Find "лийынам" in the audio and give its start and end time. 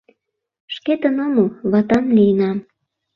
2.15-2.57